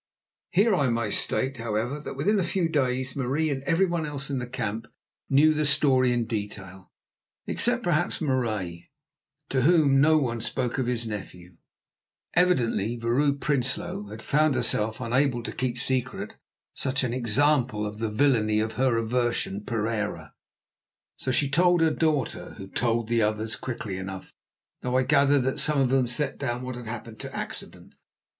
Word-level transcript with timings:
Here 0.49 0.73
I 0.73 0.87
may 0.89 1.11
state, 1.11 1.57
however, 1.57 1.99
that 1.99 2.15
within 2.15 2.39
a 2.39 2.43
few 2.43 2.67
days 2.67 3.15
Marie 3.15 3.51
and 3.51 3.61
everyone 3.65 4.03
else 4.03 4.31
in 4.31 4.39
the 4.39 4.47
camp 4.47 4.87
knew 5.29 5.53
the 5.53 5.63
story 5.63 6.11
in 6.11 6.25
detail, 6.25 6.91
except 7.45 7.83
perhaps 7.83 8.19
Marais, 8.19 8.89
to 9.49 9.61
whom 9.61 10.01
no 10.01 10.17
one 10.17 10.41
spoke 10.41 10.79
of 10.79 10.87
his 10.87 11.05
nephew. 11.05 11.53
Evidently 12.33 12.97
Vrouw 12.97 13.37
Prinsloo 13.37 14.07
had 14.07 14.23
found 14.23 14.55
herself 14.55 14.99
unable 14.99 15.43
to 15.43 15.51
keep 15.51 15.77
secret 15.77 16.33
such 16.73 17.03
an 17.03 17.13
example 17.13 17.85
of 17.85 17.99
the 17.99 18.09
villainy 18.09 18.59
of 18.59 18.73
her 18.73 18.97
aversion, 18.97 19.63
Pereira. 19.63 20.33
So 21.17 21.29
she 21.29 21.47
told 21.47 21.79
her 21.81 21.91
daughter, 21.91 22.55
who 22.57 22.67
told 22.69 23.07
the 23.07 23.21
others 23.21 23.55
quickly 23.55 23.97
enough, 23.97 24.33
though 24.81 24.97
I 24.97 25.03
gathered 25.03 25.43
that 25.43 25.59
some 25.59 25.79
of 25.79 25.89
them 25.89 26.07
set 26.07 26.39
down 26.39 26.63
what 26.63 26.73
had 26.73 26.87
happened 26.87 27.19
to 27.19 27.35
accident. 27.35 27.93